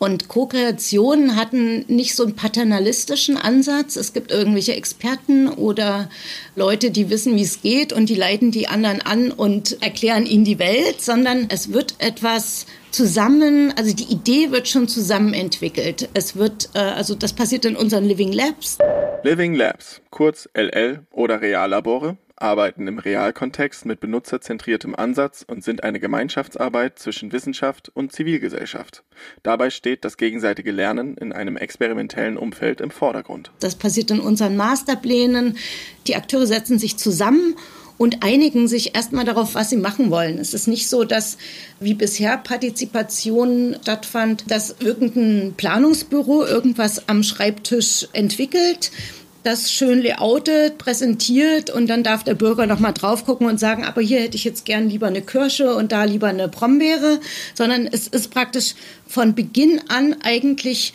[0.00, 3.96] Und Co-Kreationen hatten nicht so einen paternalistischen Ansatz.
[3.96, 6.08] Es gibt irgendwelche Experten oder
[6.56, 10.46] Leute, die wissen, wie es geht und die leiten die anderen an und erklären ihnen
[10.46, 16.08] die Welt, sondern es wird etwas zusammen, also die Idee wird schon zusammen entwickelt.
[16.14, 18.78] Es wird, äh, also das passiert in unseren Living Labs.
[19.22, 26.00] Living Labs, kurz LL oder Reallabore, arbeiten im Realkontext mit benutzerzentriertem Ansatz und sind eine
[26.00, 29.04] Gemeinschaftsarbeit zwischen Wissenschaft und Zivilgesellschaft.
[29.42, 33.50] Dabei steht das gegenseitige Lernen in einem experimentellen Umfeld im Vordergrund.
[33.60, 35.56] Das passiert in unseren Masterplänen.
[36.06, 37.56] Die Akteure setzen sich zusammen
[38.00, 40.38] und einigen sich erstmal darauf, was sie machen wollen.
[40.38, 41.36] Es ist nicht so, dass
[41.80, 48.90] wie bisher Partizipation stattfand, dass irgendein Planungsbüro irgendwas am Schreibtisch entwickelt
[49.42, 53.84] das schön layoutet, präsentiert und dann darf der Bürger noch mal drauf gucken und sagen,
[53.84, 57.20] aber hier hätte ich jetzt gern lieber eine Kirsche und da lieber eine Brombeere,
[57.54, 58.74] sondern es ist praktisch
[59.06, 60.92] von Beginn an eigentlich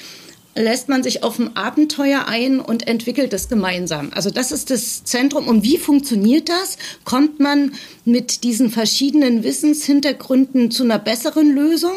[0.56, 4.12] lässt man sich auf ein Abenteuer ein und entwickelt es gemeinsam.
[4.16, 5.48] Also das ist das Zentrum.
[5.48, 6.78] Und wie funktioniert das?
[7.04, 7.74] Kommt man
[8.06, 11.96] mit diesen verschiedenen Wissenshintergründen zu einer besseren Lösung?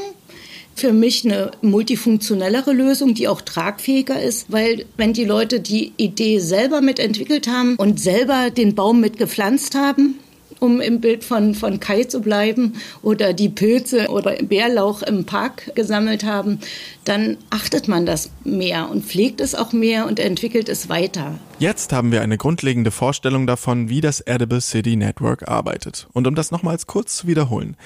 [0.79, 6.39] Für mich eine multifunktionellere Lösung, die auch tragfähiger ist, weil wenn die Leute die Idee
[6.39, 10.19] selber mitentwickelt haben und selber den Baum mitgepflanzt haben,
[10.61, 15.75] um im Bild von, von Kai zu bleiben, oder die Pilze oder Bärlauch im Park
[15.75, 16.59] gesammelt haben,
[17.05, 21.39] dann achtet man das mehr und pflegt es auch mehr und entwickelt es weiter.
[21.59, 26.07] Jetzt haben wir eine grundlegende Vorstellung davon, wie das Edible City Network arbeitet.
[26.13, 27.77] Und um das nochmals kurz zu wiederholen.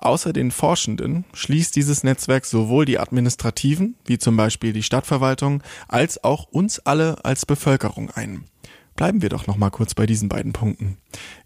[0.00, 6.24] Außer den Forschenden schließt dieses Netzwerk sowohl die Administrativen, wie zum Beispiel die Stadtverwaltung, als
[6.24, 8.44] auch uns alle als Bevölkerung ein.
[8.96, 10.96] Bleiben wir doch noch mal kurz bei diesen beiden Punkten.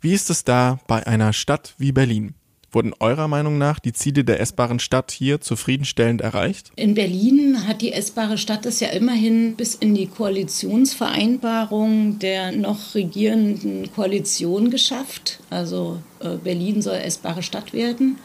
[0.01, 2.35] Wie ist es da bei einer Stadt wie Berlin?
[2.71, 6.71] Wurden eurer Meinung nach die Ziele der essbaren Stadt hier zufriedenstellend erreicht?
[6.77, 12.95] In Berlin hat die essbare Stadt es ja immerhin bis in die Koalitionsvereinbarung der noch
[12.95, 15.41] regierenden Koalition geschafft.
[15.51, 18.17] Also äh, Berlin soll essbare Stadt werden.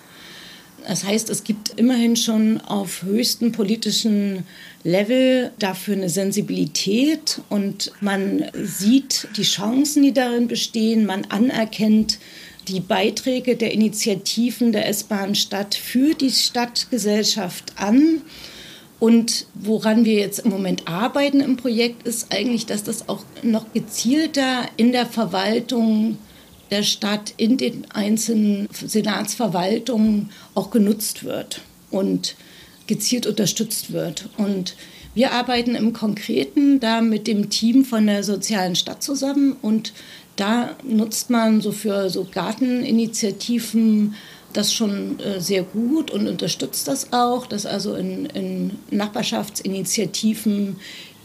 [0.89, 4.43] Das heißt, es gibt immerhin schon auf höchstem politischen
[4.83, 12.17] Level dafür eine Sensibilität und man sieht die Chancen, die darin bestehen, man anerkennt
[12.67, 18.23] die Beiträge der Initiativen der S-Bahn-Stadt für die Stadtgesellschaft an.
[18.99, 23.73] Und woran wir jetzt im Moment arbeiten im Projekt, ist eigentlich, dass das auch noch
[23.73, 26.17] gezielter in der Verwaltung
[26.71, 31.61] der Stadt in den einzelnen Senatsverwaltungen auch genutzt wird.
[31.91, 32.35] Und
[32.89, 34.29] gezielt unterstützt wird.
[34.37, 34.75] Und
[35.13, 39.93] wir arbeiten im Konkreten da mit dem Team von der sozialen Stadt zusammen und
[40.35, 44.15] da nutzt man so für so Garteninitiativen
[44.53, 50.77] das schon äh, sehr gut und unterstützt das auch, dass also in, in Nachbarschaftsinitiativen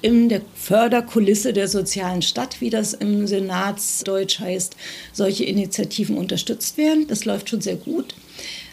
[0.05, 4.77] in der Förderkulisse der sozialen Stadt, wie das im Senatsdeutsch heißt,
[5.15, 7.07] solche Initiativen unterstützt werden.
[7.09, 8.15] Das läuft schon sehr gut.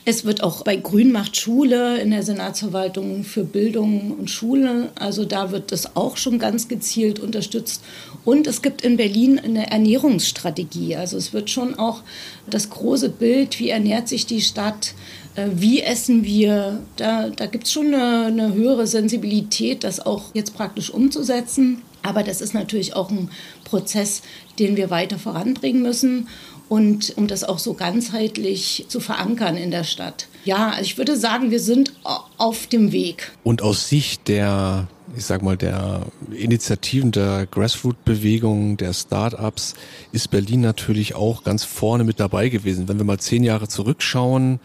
[0.04, 5.24] Es wird auch bei Grün macht Schule in der Senatsverwaltung für Bildung und Schule, also
[5.24, 7.82] da wird das auch schon ganz gezielt unterstützt.
[8.26, 10.98] Und es gibt in Berlin eine Ernährungsstrategie.
[10.98, 12.02] Also es wird schon auch
[12.50, 14.96] das große Bild, wie ernährt sich die Stadt,
[15.36, 20.56] wie essen wir, da, da gibt es schon eine, eine höhere Sensibilität, das auch jetzt
[20.56, 21.82] praktisch umzusetzen.
[22.04, 23.30] Aber das ist natürlich auch ein
[23.64, 24.24] Prozess,
[24.60, 26.28] den wir weiter voranbringen müssen
[26.68, 30.28] und um das auch so ganzheitlich zu verankern in der Stadt.
[30.46, 31.94] Ja, also ich würde sagen, wir sind
[32.38, 33.34] auf dem Weg.
[33.44, 39.76] Und aus Sicht der, ich sag mal, der Initiativen der Grassroot-Bewegung, der Start-ups,
[40.12, 42.88] ist Berlin natürlich auch ganz vorne mit dabei gewesen.
[42.88, 44.60] Wenn wir mal zehn Jahre zurückschauen,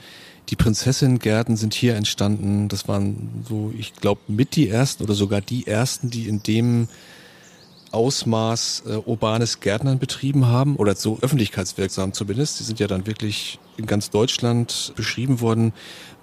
[0.49, 2.69] die Prinzessinnengärten sind hier entstanden.
[2.69, 6.89] Das waren so, ich glaube, mit die ersten oder sogar die ersten, die in dem
[7.91, 12.61] Ausmaß äh, urbanes Gärtnern betrieben haben oder so öffentlichkeitswirksam zumindest.
[12.61, 15.73] Die sind ja dann wirklich in ganz Deutschland beschrieben worden.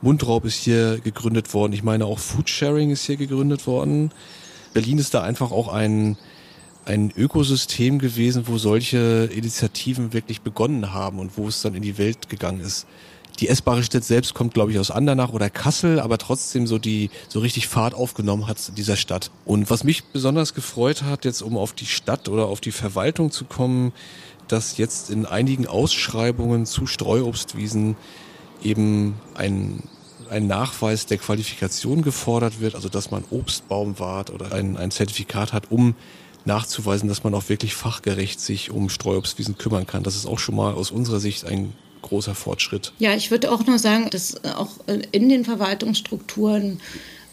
[0.01, 1.73] Mundraub ist hier gegründet worden.
[1.73, 4.11] Ich meine auch Foodsharing ist hier gegründet worden.
[4.73, 6.17] Berlin ist da einfach auch ein
[6.85, 11.97] ein Ökosystem gewesen, wo solche Initiativen wirklich begonnen haben und wo es dann in die
[11.97, 12.87] Welt gegangen ist
[13.39, 17.09] die essbare Stadt selbst kommt, glaube ich, aus Andernach oder Kassel, aber trotzdem so die
[17.29, 19.31] so richtig Fahrt aufgenommen hat in dieser Stadt.
[19.45, 23.31] Und was mich besonders gefreut hat, jetzt um auf die Stadt oder auf die Verwaltung
[23.31, 23.91] zu kommen,
[24.47, 27.95] dass jetzt in einigen Ausschreibungen zu Streuobstwiesen
[28.61, 29.83] eben ein
[30.29, 35.69] ein Nachweis der Qualifikation gefordert wird, also dass man Obstbaumwart oder ein, ein Zertifikat hat,
[35.69, 35.95] um
[36.45, 40.03] nachzuweisen, dass man auch wirklich fachgerecht sich um Streuobstwiesen kümmern kann.
[40.03, 42.93] Das ist auch schon mal aus unserer Sicht ein großer Fortschritt.
[42.99, 44.71] Ja, ich würde auch nur sagen, dass auch
[45.11, 46.79] in den Verwaltungsstrukturen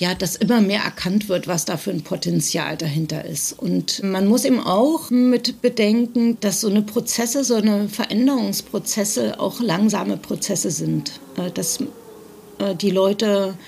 [0.01, 3.53] ja, dass immer mehr erkannt wird, was da für ein Potenzial dahinter ist.
[3.53, 9.61] Und man muss eben auch mit bedenken, dass so eine Prozesse, so eine Veränderungsprozesse auch
[9.61, 11.21] langsame Prozesse sind.
[11.37, 11.81] Äh, dass
[12.59, 13.59] äh, die Leute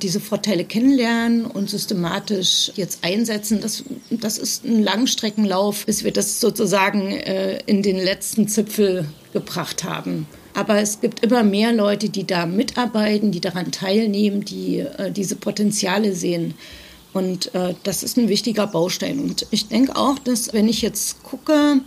[0.00, 6.40] diese Vorteile kennenlernen und systematisch jetzt einsetzen, das, das ist ein Langstreckenlauf, bis wir das
[6.40, 10.26] sozusagen äh, in den letzten Zipfel gebracht haben.
[10.54, 15.36] Aber es gibt immer mehr Leute, die da mitarbeiten, die daran teilnehmen, die äh, diese
[15.36, 16.54] Potenziale sehen.
[17.12, 19.20] Und äh, das ist ein wichtiger Baustein.
[19.20, 21.80] Und ich denke auch, dass wenn ich jetzt gucke,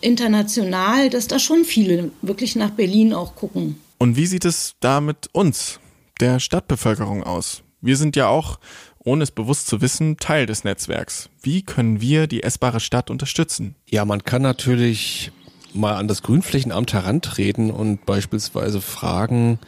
[0.00, 3.80] international, dass da schon viele wirklich nach Berlin auch gucken.
[3.98, 5.80] Und wie sieht es da mit uns,
[6.20, 7.62] der Stadtbevölkerung aus?
[7.80, 8.58] Wir sind ja auch,
[8.98, 11.30] ohne es bewusst zu wissen, Teil des Netzwerks.
[11.42, 13.76] Wie können wir die essbare Stadt unterstützen?
[13.88, 15.32] Ja, man kann natürlich
[15.74, 19.58] mal an das Grünflächenamt herantreten und beispielsweise fragen,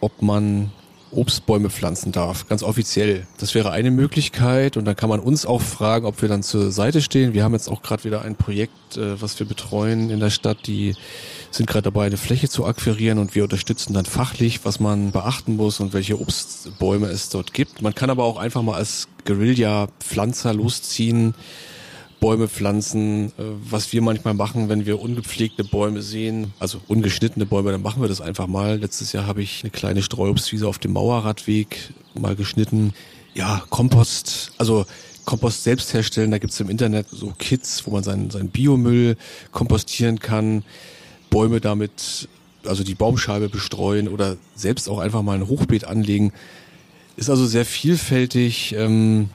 [0.00, 0.72] ob man
[1.16, 3.26] Obstbäume pflanzen darf, ganz offiziell.
[3.38, 6.72] Das wäre eine Möglichkeit und dann kann man uns auch fragen, ob wir dann zur
[6.72, 7.34] Seite stehen.
[7.34, 10.66] Wir haben jetzt auch gerade wieder ein Projekt, äh, was wir betreuen in der Stadt,
[10.66, 10.94] die
[11.50, 15.56] sind gerade dabei, eine Fläche zu akquirieren und wir unterstützen dann fachlich, was man beachten
[15.56, 17.80] muss und welche Obstbäume es dort gibt.
[17.80, 21.34] Man kann aber auch einfach mal als Guerilla-Pflanzer losziehen,
[22.24, 27.70] Bäume pflanzen, äh, was wir manchmal machen, wenn wir ungepflegte Bäume sehen, also ungeschnittene Bäume,
[27.70, 28.78] dann machen wir das einfach mal.
[28.78, 32.94] Letztes Jahr habe ich eine kleine Streuobstwiese auf dem Mauerradweg mal geschnitten.
[33.34, 34.86] Ja, Kompost, also
[35.26, 39.18] Kompost selbst herstellen, da gibt es im Internet so Kits, wo man seinen, seinen Biomüll
[39.52, 40.64] kompostieren kann,
[41.28, 42.30] Bäume damit,
[42.64, 46.32] also die Baumscheibe bestreuen oder selbst auch einfach mal ein Hochbeet anlegen.
[47.18, 48.74] Ist also sehr vielfältig.
[48.78, 49.28] Ähm,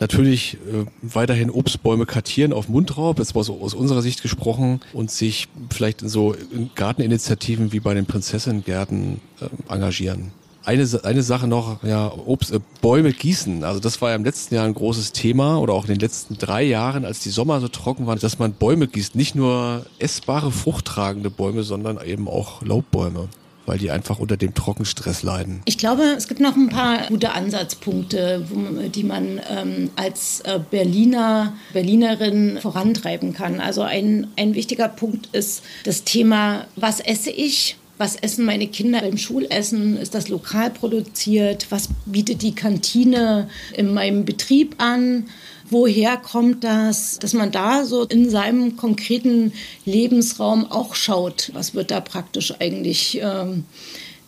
[0.00, 5.10] natürlich äh, weiterhin Obstbäume kartieren auf Mundraub, jetzt war so aus unserer Sicht gesprochen, und
[5.10, 6.34] sich vielleicht in so
[6.74, 10.32] Garteninitiativen wie bei den Prinzessinnengärten äh, engagieren.
[10.62, 13.64] Eine, eine Sache noch, ja, Obst, äh, Bäume gießen.
[13.64, 16.36] Also das war ja im letzten Jahr ein großes Thema oder auch in den letzten
[16.36, 19.14] drei Jahren, als die Sommer so trocken waren, dass man Bäume gießt.
[19.14, 23.28] Nicht nur essbare, fruchttragende Bäume, sondern eben auch Laubbäume
[23.70, 25.62] weil die einfach unter dem Trockenstress leiden.
[25.64, 28.44] Ich glaube, es gibt noch ein paar gute Ansatzpunkte,
[28.92, 33.60] die man ähm, als äh, Berliner, Berlinerin vorantreiben kann.
[33.60, 37.76] Also ein, ein wichtiger Punkt ist das Thema, was esse ich?
[38.00, 39.98] Was essen meine Kinder beim Schulessen?
[39.98, 41.66] Ist das lokal produziert?
[41.68, 45.26] Was bietet die Kantine in meinem Betrieb an?
[45.72, 49.52] woher kommt das, dass man da so in seinem konkreten
[49.84, 53.64] Lebensraum auch schaut, was wird da praktisch eigentlich ähm,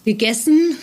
[0.05, 0.77] gegessen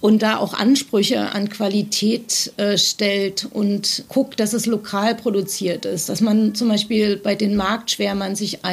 [0.00, 6.08] und da auch Ansprüche an Qualität äh, stellt und guckt, dass es lokal produziert ist,
[6.08, 8.64] dass man zum Beispiel bei den Marktschwärmern sich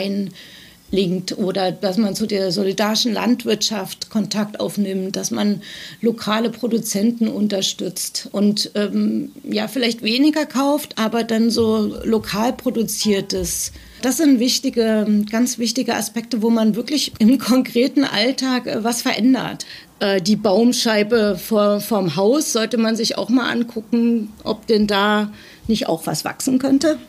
[0.94, 5.62] einlinkt oder dass man zu der solidarischen Landwirtschaft Kontakt aufnimmt, dass man
[6.02, 14.18] lokale Produzenten unterstützt und ähm, ja vielleicht weniger kauft, aber dann so lokal produziertes das
[14.18, 19.66] sind wichtige, ganz wichtige Aspekte, wo man wirklich im konkreten Alltag äh, was verändert.
[20.00, 25.32] Äh, die Baumscheibe vor, vorm Haus sollte man sich auch mal angucken, ob denn da
[25.70, 27.00] nicht auch was wachsen könnte.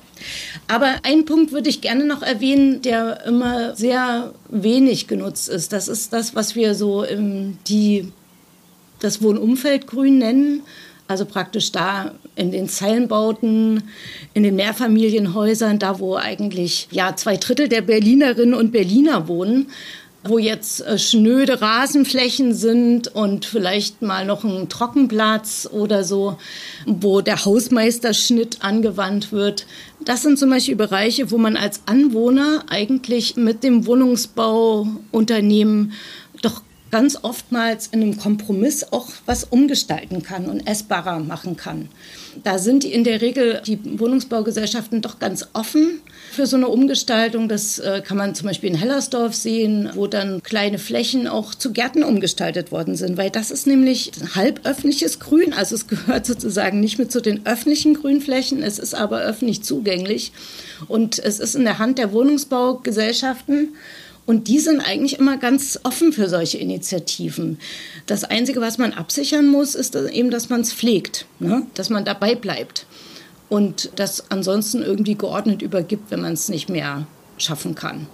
[0.68, 5.72] Aber einen Punkt würde ich gerne noch erwähnen, der immer sehr wenig genutzt ist.
[5.72, 7.04] Das ist das, was wir so
[7.68, 8.12] die,
[9.00, 10.62] das Wohnumfeldgrün nennen.
[11.06, 13.82] Also praktisch da in den Zeilenbauten,
[14.32, 19.66] in den Mehrfamilienhäusern, da wo eigentlich ja zwei Drittel der Berlinerinnen und Berliner wohnen,
[20.26, 26.38] wo jetzt äh, schnöde Rasenflächen sind und vielleicht mal noch ein Trockenplatz oder so,
[26.86, 29.66] wo der Hausmeisterschnitt angewandt wird.
[30.04, 35.92] Das sind zum Beispiel Bereiche, wo man als Anwohner eigentlich mit dem Wohnungsbauunternehmen
[36.42, 41.88] doch ganz oftmals in einem Kompromiss auch was umgestalten kann und essbarer machen kann.
[42.42, 46.00] Da sind in der Regel die Wohnungsbaugesellschaften doch ganz offen
[46.32, 47.48] für so eine Umgestaltung.
[47.48, 51.72] Das äh, kann man zum Beispiel in Hellersdorf sehen, wo dann kleine Flächen auch zu
[51.72, 55.52] Gärten umgestaltet worden sind, weil das ist nämlich halböffentliches Grün.
[55.52, 60.32] Also es gehört sozusagen nicht mit zu den öffentlichen Grünflächen, es ist aber öffentlich zugänglich
[60.88, 63.74] und es ist in der Hand der Wohnungsbaugesellschaften.
[64.26, 67.58] Und die sind eigentlich immer ganz offen für solche Initiativen.
[68.06, 71.66] Das Einzige, was man absichern muss, ist eben, dass man es pflegt, ne?
[71.74, 72.86] dass man dabei bleibt
[73.48, 77.06] und das ansonsten irgendwie geordnet übergibt, wenn man es nicht mehr
[77.36, 78.06] schaffen kann.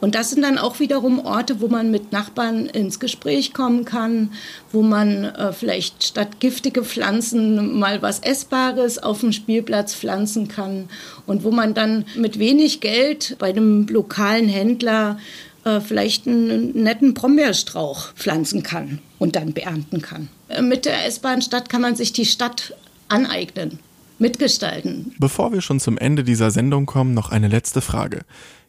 [0.00, 4.32] Und das sind dann auch wiederum Orte, wo man mit Nachbarn ins Gespräch kommen kann,
[4.72, 10.88] wo man äh, vielleicht statt giftige Pflanzen mal was Essbares auf dem Spielplatz pflanzen kann
[11.26, 15.18] und wo man dann mit wenig Geld bei einem lokalen Händler
[15.64, 20.28] äh, vielleicht einen netten Brombeerstrauch pflanzen kann und dann beernten kann.
[20.48, 22.74] Äh, mit der S-Bahn-Stadt kann man sich die Stadt
[23.08, 23.78] aneignen,
[24.18, 25.14] mitgestalten.
[25.18, 28.20] Bevor wir schon zum Ende dieser Sendung kommen, noch eine letzte Frage.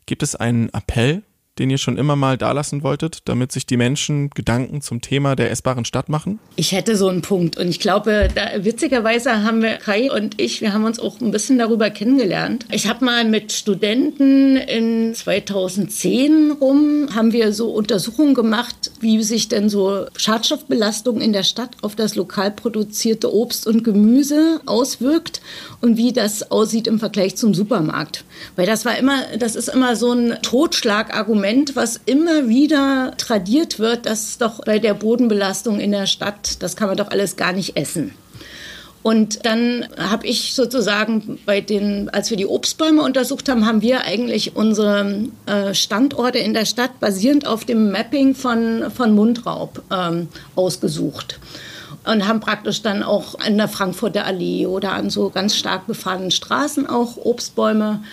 [0.06, 1.24] Gibt es einen Appell
[1.62, 5.52] den ihr schon immer mal dalassen wolltet, damit sich die Menschen Gedanken zum Thema der
[5.52, 6.40] essbaren Stadt machen?
[6.56, 10.62] Ich hätte so einen Punkt und ich glaube, da, witzigerweise haben wir Kai und ich,
[10.62, 12.66] wir haben uns auch ein bisschen darüber kennengelernt.
[12.72, 19.48] Ich habe mal mit Studenten in 2010 rum haben wir so Untersuchungen gemacht, wie sich
[19.48, 25.42] denn so Schadstoffbelastung in der Stadt auf das lokal produzierte Obst und Gemüse auswirkt
[25.80, 28.24] und wie das aussieht im Vergleich zum Supermarkt.
[28.56, 34.06] Weil das war immer, das ist immer so ein Totschlagargument, was immer wieder tradiert wird,
[34.06, 37.78] dass doch bei der Bodenbelastung in der Stadt, das kann man doch alles gar nicht
[37.78, 38.14] essen.
[39.04, 44.02] Und dann habe ich sozusagen bei den, als wir die Obstbäume untersucht haben, haben wir
[44.02, 50.28] eigentlich unsere äh, Standorte in der Stadt basierend auf dem Mapping von, von Mundraub ähm,
[50.56, 51.40] ausgesucht
[52.06, 56.32] und haben praktisch dann auch an der Frankfurter Allee oder an so ganz stark befahrenen
[56.32, 58.04] Straßen auch Obstbäume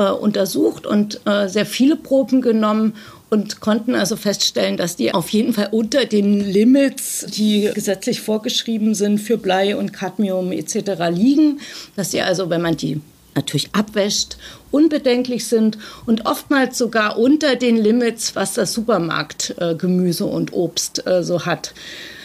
[0.00, 2.94] äh, untersucht und äh, sehr viele Proben genommen
[3.28, 8.94] und konnten also feststellen, dass die auf jeden Fall unter den Limits, die gesetzlich vorgeschrieben
[8.94, 10.92] sind für Blei und Cadmium etc.
[11.10, 11.60] liegen,
[11.96, 13.00] dass sie also, wenn man die
[13.34, 14.38] natürlich abwäscht,
[14.70, 21.22] unbedenklich sind und oftmals sogar unter den Limits, was das Supermarktgemüse äh, und Obst äh,
[21.22, 21.72] so hat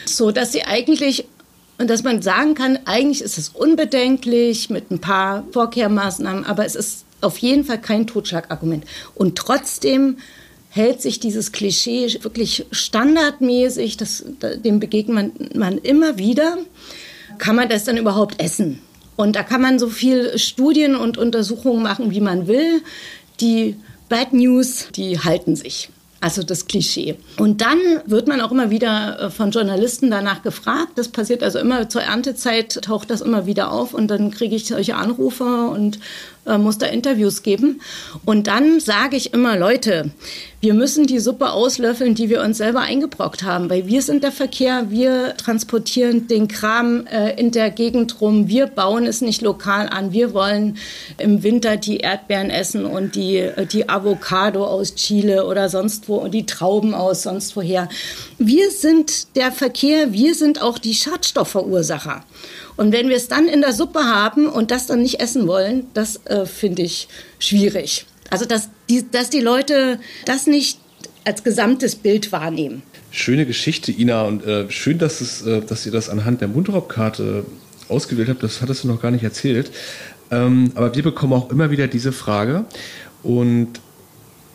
[0.08, 1.26] so dass sie eigentlich
[1.78, 6.76] und dass man sagen kann, eigentlich ist es unbedenklich mit ein paar Vorkehrmaßnahmen, aber es
[6.76, 8.86] ist auf jeden Fall kein Totschlagargument.
[9.16, 10.18] Und trotzdem
[10.70, 14.26] hält sich dieses Klischee wirklich standardmäßig, das,
[14.64, 16.58] dem begegnet man, man immer wieder.
[17.38, 18.80] Kann man das dann überhaupt essen?
[19.16, 22.82] Und da kann man so viel Studien und Untersuchungen machen, wie man will.
[23.40, 23.76] Die
[24.10, 25.90] Bad News, die halten sich.
[26.26, 27.18] Also das Klischee.
[27.38, 30.94] Und dann wird man auch immer wieder äh, von Journalisten danach gefragt.
[30.96, 34.66] Das passiert also immer zur Erntezeit, taucht das immer wieder auf und dann kriege ich
[34.66, 36.00] solche Anrufe und
[36.48, 37.80] äh, muss da Interviews geben.
[38.26, 40.10] Und dann sage ich immer, Leute,
[40.66, 44.32] wir müssen die Suppe auslöffeln, die wir uns selber eingebrockt haben, weil wir sind der
[44.32, 49.88] Verkehr, wir transportieren den Kram äh, in der Gegend rum, wir bauen es nicht lokal
[49.88, 50.78] an, wir wollen
[51.20, 56.16] im Winter die Erdbeeren essen und die, äh, die Avocado aus Chile oder sonst wo
[56.16, 57.88] und die Trauben aus sonst woher.
[58.40, 62.24] Wir sind der Verkehr, wir sind auch die Schadstoffverursacher.
[62.76, 65.86] Und wenn wir es dann in der Suppe haben und das dann nicht essen wollen,
[65.94, 67.08] das äh, finde ich
[67.38, 68.08] schwierig.
[68.32, 68.56] Also die,
[69.12, 70.80] dass die Leute das nicht
[71.24, 72.84] als gesamtes Bild wahrnehmen.
[73.12, 77.46] Schöne Geschichte, Ina, und äh, schön, dass, es, äh, dass ihr das anhand der Mundraubkarte
[77.90, 78.44] ausgewählt habt.
[78.44, 79.72] Das hattest du noch gar nicht erzählt.
[80.32, 82.66] Ähm, aber wir bekommen auch immer wieder diese Frage.
[83.24, 83.80] Und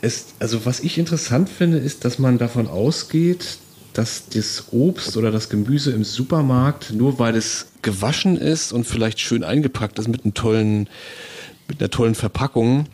[0.01, 3.57] es, also was ich interessant finde, ist, dass man davon ausgeht,
[3.93, 9.19] dass das Obst oder das Gemüse im Supermarkt, nur weil es gewaschen ist und vielleicht
[9.19, 10.87] schön eingepackt ist mit einem tollen,
[11.67, 12.85] mit einer tollen Verpackung,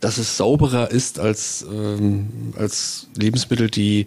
[0.00, 4.06] dass es sauberer ist als, ähm, als Lebensmittel, die,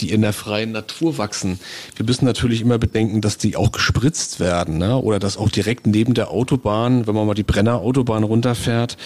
[0.00, 1.58] die in der freien Natur wachsen.
[1.96, 4.96] Wir müssen natürlich immer bedenken, dass die auch gespritzt werden, ne?
[4.96, 8.96] oder dass auch direkt neben der Autobahn, wenn man mal die Brenner Autobahn runterfährt,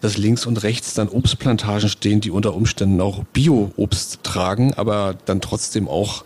[0.00, 5.40] dass links und rechts dann Obstplantagen stehen, die unter Umständen auch Bio-Obst tragen, aber dann
[5.40, 6.24] trotzdem auch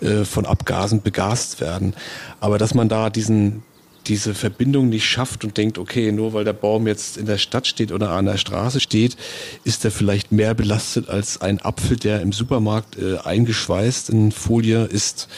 [0.00, 1.94] äh, von Abgasen begast werden.
[2.40, 3.62] Aber dass man da diesen,
[4.06, 7.66] diese Verbindung nicht schafft und denkt, okay, nur weil der Baum jetzt in der Stadt
[7.66, 9.16] steht oder an der Straße steht,
[9.64, 14.84] ist er vielleicht mehr belastet als ein Apfel, der im Supermarkt äh, eingeschweißt in Folie
[14.84, 15.28] ist.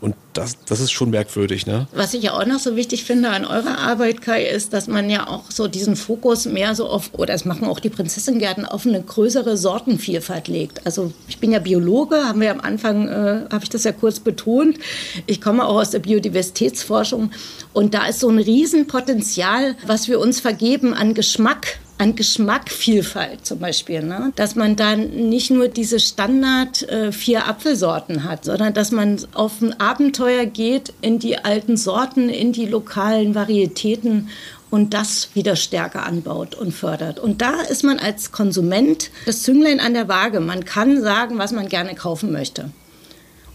[0.00, 1.88] Und das, das ist schon merkwürdig, ne?
[1.92, 5.10] Was ich ja auch noch so wichtig finde an eurer Arbeit, Kai, ist, dass man
[5.10, 8.86] ja auch so diesen Fokus mehr so auf, oder das machen auch die Prinzessingärten, auf
[8.86, 10.86] eine größere Sortenvielfalt legt.
[10.86, 14.20] Also ich bin ja Biologe, haben wir am Anfang, äh, habe ich das ja kurz
[14.20, 14.78] betont.
[15.26, 17.32] Ich komme auch aus der Biodiversitätsforschung
[17.72, 23.58] und da ist so ein Riesenpotenzial, was wir uns vergeben an Geschmack an Geschmackvielfalt zum
[23.58, 24.02] Beispiel.
[24.02, 24.32] Ne?
[24.36, 29.60] Dass man dann nicht nur diese Standard äh, vier Apfelsorten hat, sondern dass man auf
[29.60, 34.28] ein Abenteuer geht in die alten Sorten, in die lokalen Varietäten
[34.70, 37.18] und das wieder stärker anbaut und fördert.
[37.18, 40.40] Und da ist man als Konsument das Zünglein an der Waage.
[40.40, 42.70] Man kann sagen, was man gerne kaufen möchte.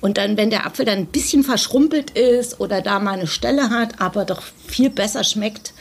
[0.02, 3.70] Und dann, wenn der Apfel dann ein bisschen verschrumpelt ist oder da mal eine Stelle
[3.70, 5.74] hat, aber doch viel besser schmeckt,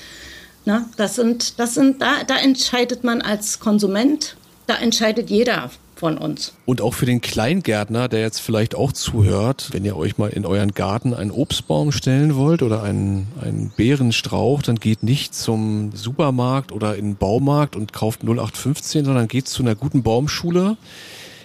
[0.65, 4.37] na, das sind, das sind, da, da entscheidet man als Konsument,
[4.67, 5.71] da entscheidet jeder
[6.03, 6.53] von uns.
[6.67, 10.45] Und auch für den Kleingärtner, der jetzt vielleicht auch zuhört, wenn ihr euch mal in
[10.45, 16.73] euren Garten einen Obstbaum stellen wollt oder einen, einen Beerenstrauch, dann geht nicht zum Supermarkt
[16.73, 20.77] oder in den Baumarkt und kauft 0815, sondern geht zu einer guten Baumschule.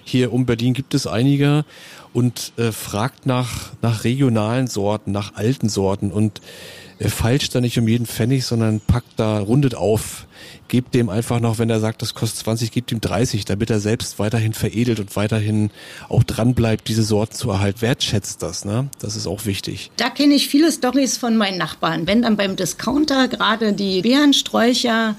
[0.04, 1.64] Hier um Berlin gibt es einige
[2.14, 6.42] und äh, fragt nach, nach regionalen Sorten, nach alten Sorten und
[7.00, 10.26] äh, feilscht da nicht um jeden Pfennig, sondern packt da, rundet auf,
[10.68, 13.80] gebt dem einfach noch, wenn er sagt, das kostet 20, gebt ihm 30, damit er
[13.80, 15.70] selbst weiterhin veredelt und weiterhin
[16.10, 17.82] auch dran bleibt, diese Sorten zu erhalten.
[17.82, 18.90] Wertschätzt das, ne?
[19.00, 19.92] Das ist auch wichtig.
[19.98, 22.08] Da kenne ich viele Stories von meinen Nachbarn.
[22.08, 25.16] Wenn dann beim Discounter gerade die Beerensträucher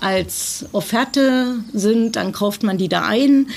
[0.00, 3.48] als Offerte sind, dann kauft man die da ein.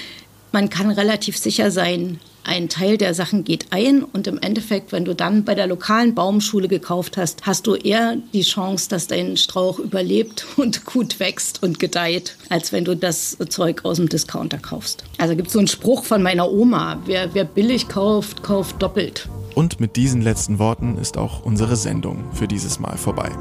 [0.51, 5.05] Man kann relativ sicher sein, ein Teil der Sachen geht ein und im Endeffekt, wenn
[5.05, 9.35] du dann bei der lokalen Baumschule gekauft hast, hast du eher die Chance, dass dein
[9.37, 14.57] Strauch überlebt und gut wächst und gedeiht, als wenn du das Zeug aus dem Discounter
[14.57, 15.03] kaufst.
[15.17, 19.27] Also gibt es so einen Spruch von meiner Oma, wer, wer billig kauft, kauft doppelt.
[19.55, 23.31] Und mit diesen letzten Worten ist auch unsere Sendung für dieses Mal vorbei.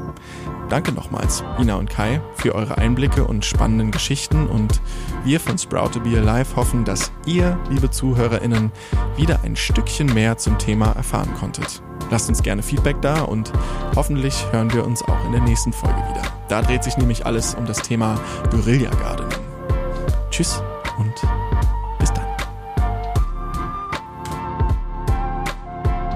[0.69, 4.81] Danke nochmals, Ina und Kai, für eure Einblicke und spannenden Geschichten und
[5.25, 8.71] wir von Sprout to Be Alive hoffen, dass ihr, liebe ZuhörerInnen,
[9.17, 11.83] wieder ein Stückchen mehr zum Thema erfahren konntet.
[12.09, 13.51] Lasst uns gerne Feedback da und
[13.95, 16.21] hoffentlich hören wir uns auch in der nächsten Folge wieder.
[16.47, 18.19] Da dreht sich nämlich alles um das Thema
[18.51, 19.39] Guerilla Gardening.
[20.31, 20.61] Tschüss
[20.97, 21.13] und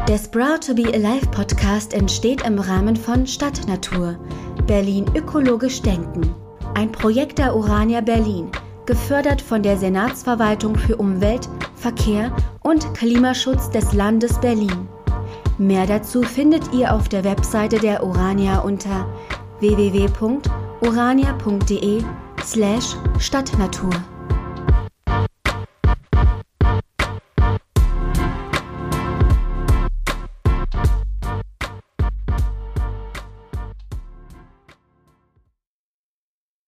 [0.09, 4.17] Der Sprout to Be Alive Podcast entsteht im Rahmen von Stadtnatur,
[4.65, 6.33] Berlin ökologisch denken.
[6.73, 8.49] Ein Projekt der Urania Berlin,
[8.87, 14.89] gefördert von der Senatsverwaltung für Umwelt, Verkehr und Klimaschutz des Landes Berlin.
[15.59, 19.05] Mehr dazu findet ihr auf der Webseite der Urania unter
[19.59, 22.01] www.urania.de
[22.43, 23.91] slash Stadtnatur.